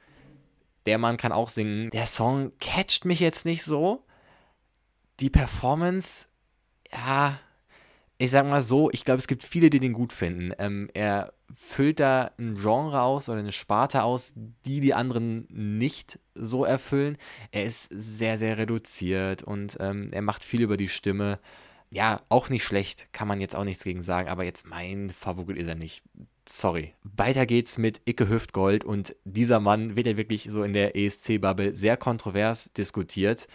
der 0.85 0.97
Mann 0.97 1.17
kann 1.17 1.31
auch 1.31 1.49
singen. 1.49 1.89
Der 1.91 2.07
Song 2.07 2.51
catcht 2.59 3.05
mich 3.05 3.19
jetzt 3.19 3.45
nicht 3.45 3.63
so. 3.63 4.05
Die 5.19 5.29
Performance, 5.29 6.27
ja, 6.91 7.39
ich 8.17 8.31
sag 8.31 8.45
mal 8.45 8.61
so, 8.61 8.91
ich 8.91 9.05
glaube, 9.05 9.19
es 9.19 9.27
gibt 9.27 9.43
viele, 9.43 9.69
die 9.69 9.79
den 9.79 9.93
gut 9.93 10.11
finden. 10.11 10.53
Ähm, 10.59 10.89
er 10.93 11.33
füllt 11.55 11.99
da 11.99 12.31
ein 12.37 12.55
Genre 12.55 13.01
aus 13.01 13.29
oder 13.29 13.39
eine 13.39 13.53
Sparte 13.53 14.03
aus, 14.03 14.33
die 14.35 14.81
die 14.81 14.93
anderen 14.93 15.47
nicht 15.49 16.19
so 16.35 16.65
erfüllen. 16.65 17.17
Er 17.51 17.63
ist 17.63 17.87
sehr, 17.91 18.37
sehr 18.37 18.57
reduziert 18.57 19.43
und 19.43 19.77
ähm, 19.79 20.09
er 20.11 20.21
macht 20.21 20.43
viel 20.43 20.61
über 20.61 20.75
die 20.75 20.89
Stimme. 20.89 21.39
Ja, 21.91 22.21
auch 22.29 22.49
nicht 22.49 22.65
schlecht, 22.65 23.07
kann 23.13 23.27
man 23.27 23.39
jetzt 23.41 23.55
auch 23.55 23.63
nichts 23.63 23.83
gegen 23.83 24.01
sagen, 24.01 24.29
aber 24.29 24.43
jetzt 24.43 24.67
mein 24.67 25.09
Favorit 25.09 25.57
ist 25.57 25.67
er 25.67 25.75
nicht 25.75 26.03
sorry. 26.49 26.93
Weiter 27.03 27.45
geht's 27.45 27.77
mit 27.77 28.01
Icke 28.05 28.27
Hüftgold 28.27 28.83
und 28.83 29.15
dieser 29.23 29.59
Mann 29.59 29.95
wird 29.95 30.07
ja 30.07 30.17
wirklich 30.17 30.47
so 30.51 30.63
in 30.63 30.73
der 30.73 30.95
ESC-Bubble 30.95 31.75
sehr 31.75 31.97
kontrovers 31.97 32.71
diskutiert. 32.73 33.47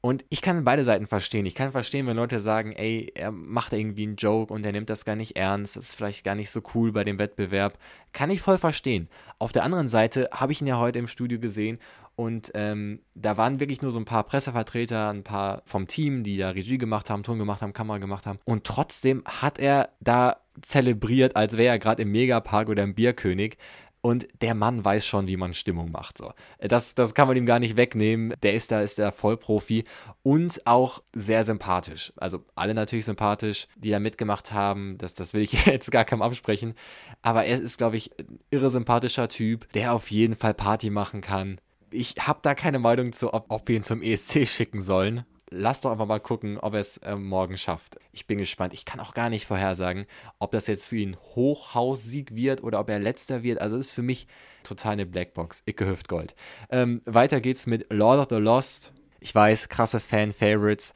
Und 0.00 0.24
ich 0.30 0.42
kann 0.42 0.64
beide 0.64 0.82
Seiten 0.82 1.06
verstehen. 1.06 1.46
Ich 1.46 1.54
kann 1.54 1.70
verstehen, 1.70 2.08
wenn 2.08 2.16
Leute 2.16 2.40
sagen, 2.40 2.72
ey, 2.72 3.12
er 3.14 3.30
macht 3.30 3.72
irgendwie 3.72 4.02
einen 4.02 4.16
Joke 4.16 4.52
und 4.52 4.66
er 4.66 4.72
nimmt 4.72 4.90
das 4.90 5.04
gar 5.04 5.14
nicht 5.14 5.36
ernst, 5.36 5.76
das 5.76 5.90
ist 5.90 5.94
vielleicht 5.94 6.24
gar 6.24 6.34
nicht 6.34 6.50
so 6.50 6.60
cool 6.74 6.90
bei 6.90 7.04
dem 7.04 7.20
Wettbewerb. 7.20 7.78
Kann 8.12 8.30
ich 8.30 8.40
voll 8.40 8.58
verstehen. 8.58 9.08
Auf 9.38 9.52
der 9.52 9.62
anderen 9.62 9.88
Seite 9.88 10.28
habe 10.32 10.50
ich 10.50 10.60
ihn 10.60 10.66
ja 10.66 10.78
heute 10.78 10.98
im 10.98 11.06
Studio 11.06 11.38
gesehen 11.38 11.78
und 12.14 12.50
ähm, 12.54 13.00
da 13.14 13.36
waren 13.36 13.60
wirklich 13.60 13.82
nur 13.82 13.92
so 13.92 13.98
ein 13.98 14.04
paar 14.04 14.24
Pressevertreter, 14.24 15.10
ein 15.10 15.24
paar 15.24 15.62
vom 15.64 15.86
Team, 15.86 16.22
die 16.22 16.36
da 16.36 16.50
Regie 16.50 16.78
gemacht 16.78 17.08
haben, 17.10 17.22
Ton 17.22 17.38
gemacht 17.38 17.62
haben, 17.62 17.72
Kamera 17.72 17.98
gemacht 17.98 18.26
haben. 18.26 18.38
Und 18.44 18.64
trotzdem 18.64 19.22
hat 19.24 19.58
er 19.58 19.90
da 20.00 20.36
zelebriert, 20.60 21.36
als 21.36 21.56
wäre 21.56 21.74
er 21.74 21.78
gerade 21.78 22.02
im 22.02 22.12
Megapark 22.12 22.68
oder 22.68 22.82
im 22.82 22.94
Bierkönig. 22.94 23.56
Und 24.04 24.26
der 24.40 24.56
Mann 24.56 24.84
weiß 24.84 25.06
schon, 25.06 25.28
wie 25.28 25.36
man 25.36 25.54
Stimmung 25.54 25.92
macht. 25.92 26.18
So. 26.18 26.32
Das, 26.58 26.96
das 26.96 27.14
kann 27.14 27.28
man 27.28 27.36
ihm 27.36 27.46
gar 27.46 27.60
nicht 27.60 27.76
wegnehmen. 27.76 28.34
Der 28.42 28.52
ist 28.52 28.72
da, 28.72 28.82
ist 28.82 28.98
der 28.98 29.12
Vollprofi 29.12 29.84
und 30.24 30.66
auch 30.66 31.04
sehr 31.14 31.44
sympathisch. 31.44 32.12
Also 32.16 32.44
alle 32.56 32.74
natürlich 32.74 33.04
sympathisch, 33.04 33.68
die 33.76 33.90
da 33.90 34.00
mitgemacht 34.00 34.50
haben. 34.50 34.98
Das, 34.98 35.14
das 35.14 35.34
will 35.34 35.42
ich 35.42 35.52
jetzt 35.66 35.92
gar 35.92 36.04
keinem 36.04 36.22
absprechen. 36.22 36.74
Aber 37.22 37.44
er 37.44 37.60
ist, 37.60 37.78
glaube 37.78 37.96
ich, 37.96 38.10
ein 38.18 38.40
irre 38.50 38.70
sympathischer 38.70 39.28
Typ, 39.28 39.72
der 39.72 39.94
auf 39.94 40.10
jeden 40.10 40.34
Fall 40.34 40.52
Party 40.52 40.90
machen 40.90 41.20
kann. 41.20 41.60
Ich 41.92 42.14
habe 42.20 42.40
da 42.42 42.54
keine 42.54 42.78
Meinung 42.78 43.12
zu, 43.12 43.32
ob, 43.32 43.46
ob 43.48 43.68
wir 43.68 43.76
ihn 43.76 43.82
zum 43.82 44.02
ESC 44.02 44.46
schicken 44.46 44.82
sollen 44.82 45.24
lass 45.52 45.80
doch 45.80 45.92
einfach 45.92 46.06
mal 46.06 46.18
gucken, 46.18 46.58
ob 46.58 46.74
er 46.74 46.80
es 46.80 46.96
äh, 46.98 47.14
morgen 47.14 47.56
schafft. 47.56 47.98
Ich 48.12 48.26
bin 48.26 48.38
gespannt. 48.38 48.72
Ich 48.72 48.84
kann 48.84 49.00
auch 49.00 49.14
gar 49.14 49.28
nicht 49.28 49.46
vorhersagen, 49.46 50.06
ob 50.38 50.50
das 50.52 50.66
jetzt 50.66 50.86
für 50.86 50.96
ihn 50.96 51.16
Hochhaussieg 51.34 52.34
wird 52.34 52.62
oder 52.62 52.80
ob 52.80 52.88
er 52.88 52.98
letzter 52.98 53.42
wird. 53.42 53.60
Also 53.60 53.76
ist 53.76 53.92
für 53.92 54.02
mich 54.02 54.26
total 54.64 54.92
eine 54.92 55.06
Blackbox. 55.06 55.62
Icke 55.66 55.86
Hüftgold. 55.86 56.34
Ähm, 56.70 57.02
weiter 57.04 57.40
geht's 57.40 57.66
mit 57.66 57.86
Lord 57.90 58.18
of 58.18 58.26
the 58.30 58.42
Lost. 58.42 58.92
Ich 59.20 59.34
weiß, 59.34 59.68
krasse 59.68 60.00
Fan-Favorites. 60.00 60.94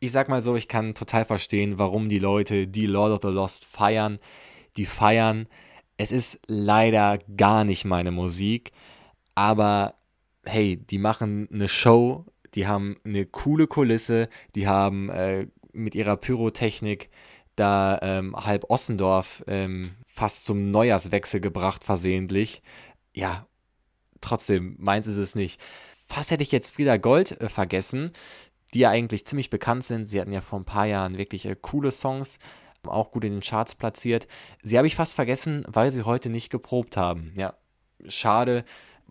Ich 0.00 0.12
sag 0.12 0.28
mal 0.28 0.42
so, 0.42 0.56
ich 0.56 0.68
kann 0.68 0.94
total 0.94 1.24
verstehen, 1.24 1.78
warum 1.78 2.08
die 2.08 2.18
Leute, 2.18 2.66
die 2.66 2.86
Lord 2.86 3.12
of 3.12 3.28
the 3.28 3.34
Lost 3.34 3.64
feiern, 3.64 4.18
die 4.76 4.86
feiern. 4.86 5.48
Es 5.96 6.12
ist 6.12 6.40
leider 6.46 7.18
gar 7.36 7.64
nicht 7.64 7.84
meine 7.84 8.12
Musik, 8.12 8.70
aber 9.34 9.97
hey, 10.48 10.76
die 10.76 10.98
machen 10.98 11.48
eine 11.52 11.68
Show, 11.68 12.24
die 12.54 12.66
haben 12.66 12.96
eine 13.04 13.26
coole 13.26 13.66
Kulisse, 13.66 14.28
die 14.54 14.66
haben 14.66 15.10
äh, 15.10 15.46
mit 15.72 15.94
ihrer 15.94 16.16
Pyrotechnik 16.16 17.10
da 17.54 17.98
ähm, 18.02 18.36
halb 18.36 18.64
Ossendorf 18.70 19.44
ähm, 19.46 19.90
fast 20.06 20.44
zum 20.44 20.70
Neujahrswechsel 20.70 21.40
gebracht, 21.40 21.84
versehentlich. 21.84 22.62
Ja, 23.14 23.46
trotzdem, 24.20 24.76
meins 24.78 25.06
ist 25.06 25.16
es 25.16 25.34
nicht. 25.34 25.60
Fast 26.06 26.30
hätte 26.30 26.42
ich 26.42 26.52
jetzt 26.52 26.74
Frieda 26.74 26.96
Gold 26.96 27.40
äh, 27.40 27.48
vergessen, 27.48 28.12
die 28.72 28.80
ja 28.80 28.90
eigentlich 28.90 29.26
ziemlich 29.26 29.50
bekannt 29.50 29.84
sind. 29.84 30.06
Sie 30.06 30.20
hatten 30.20 30.32
ja 30.32 30.40
vor 30.40 30.60
ein 30.60 30.64
paar 30.64 30.86
Jahren 30.86 31.18
wirklich 31.18 31.46
äh, 31.46 31.56
coole 31.60 31.92
Songs, 31.92 32.38
auch 32.84 33.10
gut 33.10 33.24
in 33.24 33.32
den 33.32 33.42
Charts 33.42 33.74
platziert. 33.74 34.28
Sie 34.62 34.78
habe 34.78 34.86
ich 34.86 34.96
fast 34.96 35.14
vergessen, 35.14 35.64
weil 35.66 35.90
sie 35.90 36.04
heute 36.04 36.30
nicht 36.30 36.50
geprobt 36.50 36.96
haben. 36.96 37.32
Ja, 37.36 37.54
schade. 38.06 38.64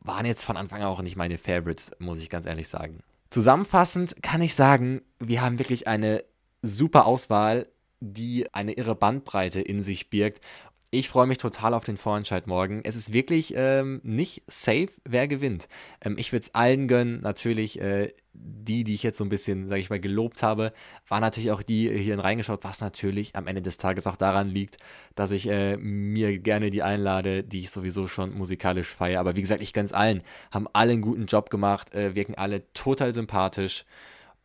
Waren 0.08 0.26
jetzt 0.26 0.44
von 0.44 0.58
Anfang 0.58 0.82
an 0.82 0.88
auch 0.88 1.02
nicht 1.02 1.18
meine 1.18 1.38
Favorites, 1.38 1.92
muss 2.00 2.20
ich 2.20 2.30
ganz 2.30 2.46
ehrlich 2.46 2.70
sagen. 2.70 3.04
Zusammenfassend 3.30 4.24
kann 4.24 4.42
ich 4.42 4.56
sagen, 4.56 5.02
wir 5.20 5.42
haben 5.42 5.60
wirklich 5.60 5.88
eine 5.88 6.24
super 6.62 7.06
Auswahl, 7.06 7.68
die 8.00 8.48
eine 8.54 8.74
irre 8.74 8.96
Bandbreite 8.96 9.60
in 9.60 9.82
sich 9.82 10.10
birgt. 10.10 10.42
Ich 10.90 11.10
freue 11.10 11.28
mich 11.28 11.38
total 11.38 11.74
auf 11.74 11.84
den 11.84 11.98
Vorentscheid 11.98 12.48
morgen. 12.48 12.80
Es 12.86 12.96
ist 12.96 13.12
wirklich 13.12 13.54
ähm, 13.58 14.00
nicht 14.04 14.44
safe, 14.48 14.88
wer 15.04 15.28
gewinnt. 15.28 15.68
Ähm, 16.00 16.16
ich 16.18 16.32
würde 16.32 16.44
es 16.44 16.56
allen 16.56 16.88
gönnen. 16.88 17.20
Natürlich, 17.22 17.82
äh, 17.82 18.14
die, 18.32 18.86
die 18.86 18.94
ich 18.94 19.04
jetzt 19.04 19.18
so 19.18 19.26
ein 19.26 19.30
bisschen, 19.30 19.68
sage 19.68 19.82
ich 19.82 19.90
mal, 19.90 20.00
gelobt 20.00 20.44
habe, 20.44 20.72
waren 21.10 21.20
natürlich 21.20 21.52
auch 21.52 21.62
die 21.62 21.90
hierhin 21.90 22.22
reingeschaut, 22.22 22.64
was 22.64 22.80
natürlich 22.80 23.36
am 23.36 23.48
Ende 23.48 23.62
des 23.62 23.78
Tages 23.78 24.08
auch 24.08 24.16
daran 24.16 24.50
liegt, 24.50 24.78
dass 25.16 25.32
ich 25.32 25.50
äh, 25.50 25.76
mir 25.76 26.40
gerne 26.40 26.70
die 26.70 26.84
einlade, 26.84 27.44
die 27.44 27.60
ich 27.64 27.72
sowieso 27.72 28.08
schon 28.08 28.34
musikalisch 28.34 28.88
feiere. 28.88 29.20
Aber 29.20 29.36
wie 29.36 29.42
gesagt, 29.42 29.62
ich 29.62 29.74
gönne 29.74 29.88
es 29.88 29.94
allen. 29.94 30.24
Haben 30.52 30.68
alle 30.72 30.94
einen 30.94 31.02
guten 31.02 31.26
Job 31.26 31.50
gemacht, 31.50 31.94
äh, 31.94 32.16
wirken 32.16 32.36
alle 32.36 32.72
total 32.72 33.14
sympathisch. 33.14 33.84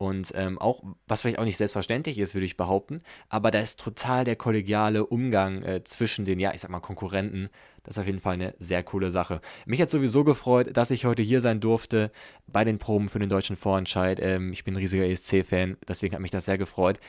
Und 0.03 0.33
ähm, 0.35 0.59
auch, 0.59 0.83
was 1.07 1.21
vielleicht 1.21 1.39
auch 1.39 1.45
nicht 1.45 1.55
selbstverständlich 1.55 2.19
ist, 2.19 2.35
würde 2.35 2.43
ich 2.43 2.57
behaupten, 2.57 2.99
aber 3.29 3.51
da 3.51 3.59
ist 3.59 3.79
total 3.79 4.25
der 4.25 4.35
kollegiale 4.35 5.05
Umgang 5.05 5.63
äh, 5.63 5.81
zwischen 5.85 6.25
den, 6.25 6.41
ja, 6.41 6.53
ich 6.53 6.59
sag 6.59 6.69
mal, 6.69 6.81
Konkurrenten. 6.81 7.47
Das 7.83 7.95
ist 7.95 8.01
auf 8.01 8.05
jeden 8.05 8.19
Fall 8.19 8.33
eine 8.33 8.53
sehr 8.59 8.83
coole 8.83 9.11
Sache. 9.11 9.39
Mich 9.65 9.81
hat 9.81 9.89
sowieso 9.89 10.25
gefreut, 10.25 10.75
dass 10.75 10.91
ich 10.91 11.05
heute 11.05 11.21
hier 11.21 11.39
sein 11.39 11.61
durfte 11.61 12.11
bei 12.47 12.65
den 12.65 12.79
Proben 12.79 13.07
für 13.07 13.19
den 13.19 13.29
deutschen 13.29 13.55
Vorentscheid. 13.55 14.19
Ähm, 14.21 14.51
ich 14.51 14.65
bin 14.65 14.73
ein 14.73 14.79
riesiger 14.81 15.05
ESC-Fan, 15.05 15.77
deswegen 15.87 16.15
hat 16.15 16.21
mich 16.21 16.31
das 16.31 16.43
sehr 16.43 16.57
gefreut. 16.57 16.99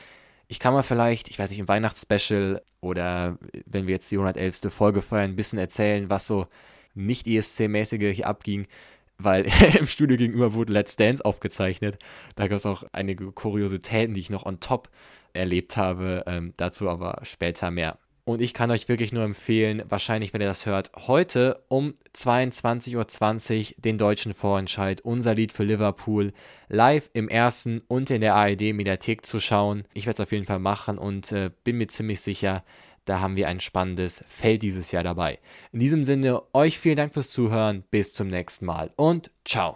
Ich 0.47 0.59
kann 0.59 0.73
mal 0.73 0.81
vielleicht, 0.81 1.27
ich 1.27 1.37
weiß 1.37 1.49
nicht, 1.49 1.59
im 1.59 1.67
Weihnachtsspecial 1.67 2.61
oder 2.79 3.37
wenn 3.65 3.87
wir 3.87 3.95
jetzt 3.95 4.09
die 4.09 4.15
111. 4.15 4.61
Folge 4.69 5.01
feiern, 5.01 5.31
ein 5.31 5.35
bisschen 5.35 5.59
erzählen, 5.59 6.09
was 6.09 6.27
so 6.27 6.47
nicht 6.93 7.27
ESC-mäßige 7.27 8.13
hier 8.13 8.27
abging 8.27 8.67
weil 9.17 9.45
im 9.79 9.87
Studio 9.87 10.17
gegenüber 10.17 10.53
wurde 10.53 10.73
Let's 10.73 10.95
Dance 10.95 11.23
aufgezeichnet. 11.23 11.97
Da 12.35 12.47
gab 12.47 12.57
es 12.57 12.65
auch 12.65 12.83
einige 12.91 13.31
Kuriositäten, 13.31 14.13
die 14.13 14.21
ich 14.21 14.29
noch 14.29 14.45
on 14.45 14.59
top 14.59 14.89
erlebt 15.33 15.77
habe. 15.77 16.23
Ähm, 16.27 16.53
dazu 16.57 16.89
aber 16.89 17.19
später 17.23 17.71
mehr. 17.71 17.97
Und 18.27 18.41
ich 18.41 18.55
kann 18.55 18.71
euch 18.71 18.89
wirklich 18.89 19.11
nur 19.11 19.23
empfehlen, 19.23 19.83
wahrscheinlich, 19.87 20.33
wenn 20.33 20.41
ihr 20.41 20.47
das 20.47 20.65
hört, 20.65 20.89
heute 20.95 21.63
um 21.67 21.93
22.20 22.15 22.95
Uhr 22.97 23.73
den 23.77 23.99
deutschen 23.99 24.33
Vorentscheid, 24.33 24.99
unser 25.01 25.35
Lied 25.35 25.53
für 25.53 25.63
Liverpool, 25.63 26.33
live 26.67 27.07
im 27.13 27.29
ersten 27.29 27.83
und 27.87 28.09
in 28.09 28.21
der 28.21 28.33
ARD-Mediathek 28.33 29.27
zu 29.27 29.39
schauen. 29.39 29.83
Ich 29.93 30.07
werde 30.07 30.15
es 30.15 30.25
auf 30.25 30.31
jeden 30.31 30.47
Fall 30.47 30.57
machen 30.57 30.97
und 30.97 31.31
äh, 31.31 31.51
bin 31.63 31.77
mir 31.77 31.87
ziemlich 31.87 32.19
sicher, 32.19 32.63
da 33.05 33.19
haben 33.19 33.35
wir 33.35 33.47
ein 33.47 33.59
spannendes 33.59 34.23
Feld 34.27 34.61
dieses 34.61 34.91
Jahr 34.91 35.03
dabei. 35.03 35.39
In 35.71 35.79
diesem 35.79 36.03
Sinne, 36.03 36.41
euch 36.53 36.79
vielen 36.79 36.97
Dank 36.97 37.13
fürs 37.13 37.31
Zuhören. 37.31 37.83
Bis 37.91 38.13
zum 38.13 38.27
nächsten 38.27 38.65
Mal 38.65 38.91
und 38.95 39.31
ciao. 39.45 39.75